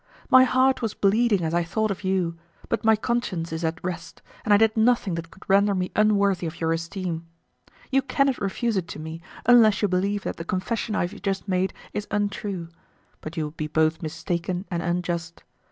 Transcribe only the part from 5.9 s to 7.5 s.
unworthy of your esteem.